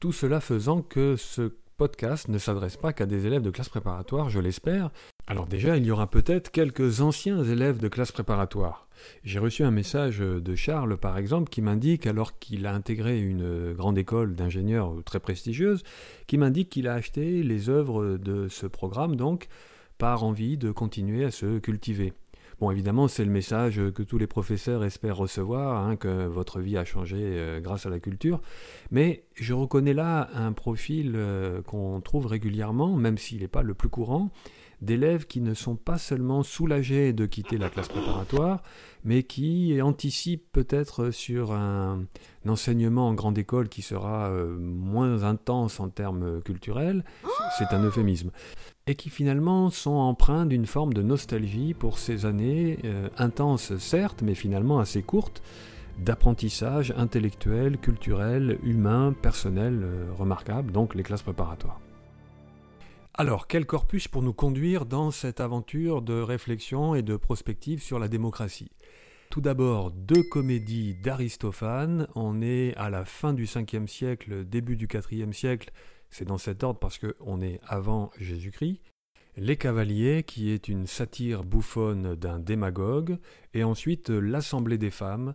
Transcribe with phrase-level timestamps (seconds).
[0.00, 4.30] Tout cela faisant que ce podcast ne s'adresse pas qu'à des élèves de classe préparatoire,
[4.30, 4.90] je l'espère.
[5.26, 8.86] Alors déjà, il y aura peut-être quelques anciens élèves de classe préparatoire.
[9.24, 13.72] J'ai reçu un message de Charles, par exemple, qui m'indique, alors qu'il a intégré une
[13.72, 15.82] grande école d'ingénieurs très prestigieuse,
[16.28, 19.48] qui m'indique qu'il a acheté les œuvres de ce programme, donc,
[19.98, 22.12] par envie de continuer à se cultiver.
[22.60, 26.76] Bon, évidemment, c'est le message que tous les professeurs espèrent recevoir, hein, que votre vie
[26.76, 28.40] a changé euh, grâce à la culture.
[28.90, 33.74] Mais je reconnais là un profil euh, qu'on trouve régulièrement, même s'il n'est pas le
[33.74, 34.30] plus courant,
[34.82, 38.62] d'élèves qui ne sont pas seulement soulagés de quitter la classe préparatoire,
[39.04, 42.06] mais qui anticipent peut-être sur un,
[42.46, 47.04] enseignement en grande école qui sera euh, moins intense en termes culturels,
[47.58, 48.30] c'est un euphémisme,
[48.88, 54.22] et qui finalement sont empreints d'une forme de nostalgie pour ces années euh, intenses certes,
[54.22, 55.42] mais finalement assez courtes,
[55.98, 61.80] d'apprentissage intellectuel, culturel, humain, personnel euh, remarquable, donc les classes préparatoires.
[63.12, 67.98] Alors, quel corpus pour nous conduire dans cette aventure de réflexion et de prospective sur
[67.98, 68.70] la démocratie?
[69.28, 72.06] Tout d'abord, deux comédies d'Aristophane.
[72.14, 75.72] On est à la fin du 5e siècle, début du 4e siècle.
[76.10, 78.80] C'est dans cet ordre parce qu'on est avant Jésus-Christ.
[79.36, 83.18] Les Cavaliers, qui est une satire bouffonne d'un démagogue,
[83.54, 85.34] et ensuite L'Assemblée des femmes,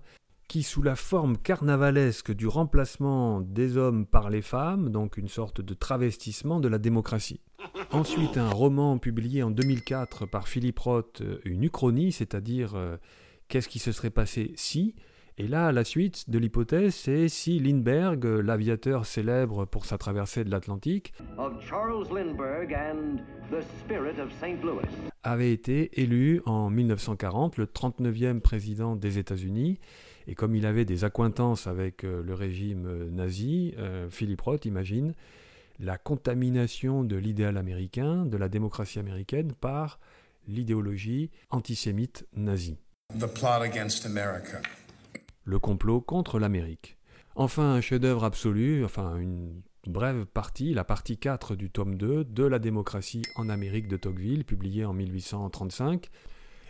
[0.49, 5.61] qui, sous la forme carnavalesque du remplacement des hommes par les femmes, donc une sorte
[5.61, 7.39] de travestissement de la démocratie.
[7.91, 12.97] Ensuite, un roman publié en 2004 par Philippe Roth, une uchronie, c'est-à-dire euh,
[13.47, 14.95] qu'est-ce qui se serait passé si.
[15.39, 20.51] Et là, la suite de l'hypothèse, c'est si Lindbergh, l'aviateur célèbre pour sa traversée de
[20.51, 21.13] l'Atlantique,
[25.23, 29.79] avait été élu en 1940 le 39e président des États-Unis.
[30.27, 34.65] Et comme il avait des accointances avec euh, le régime euh, nazi, euh, Philippe Roth
[34.65, 35.13] imagine
[35.79, 39.99] la contamination de l'idéal américain, de la démocratie américaine, par
[40.47, 42.77] l'idéologie antisémite nazie.
[45.45, 46.97] Le complot contre l'Amérique.
[47.35, 52.43] Enfin, un chef-d'œuvre absolu, enfin une brève partie, la partie 4 du tome 2 de
[52.43, 56.09] La démocratie en Amérique de Tocqueville, publié en 1835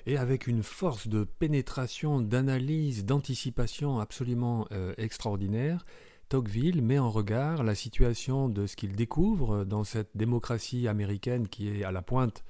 [0.06, 5.86] et avec une force de pénétration, d'analyse, d'anticipation absolument euh, extraordinaire,
[6.30, 11.70] Tocqueville met en regard la situation de ce qu'il découvre dans cette démocratie américaine qui
[11.70, 12.44] est à la pointe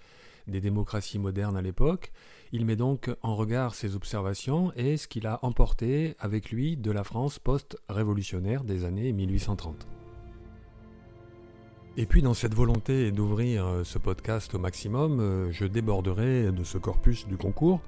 [0.48, 2.12] des démocraties modernes à l'époque.
[2.52, 6.92] Il met donc en regard ses observations et ce qu'il a emporté avec lui de
[6.92, 9.88] la France post-révolutionnaire des années 1830.
[11.96, 16.64] Et puis dans cette volonté d'ouvrir euh, ce podcast au maximum, euh, je déborderai de
[16.64, 17.82] ce corpus du concours.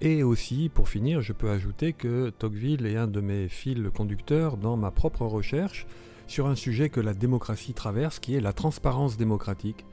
[0.00, 4.56] Et aussi, pour finir, je peux ajouter que Tocqueville est un de mes fils conducteurs
[4.56, 5.86] dans ma propre recherche
[6.26, 9.84] sur un sujet que la démocratie traverse, qui est la transparence démocratique.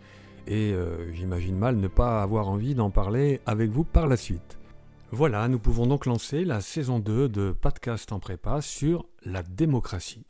[0.47, 4.57] Et euh, j'imagine mal ne pas avoir envie d'en parler avec vous par la suite.
[5.11, 10.25] Voilà, nous pouvons donc lancer la saison 2 de Podcast en prépa sur la démocratie.